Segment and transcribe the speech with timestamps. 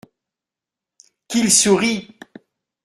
[1.27, 2.17] Qu’il sourie!